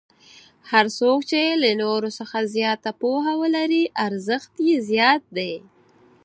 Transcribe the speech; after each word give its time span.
هر 0.71 0.85
څوک 0.99 1.19
چې 1.29 1.41
له 1.61 1.71
نورو 1.81 2.09
څخه 2.19 2.37
زیاته 2.55 2.91
پوهه 3.01 3.33
ولري 3.41 3.83
ارزښت 4.05 4.53
یې 4.67 4.75
زیات 4.91 5.23
دی. 5.37 5.53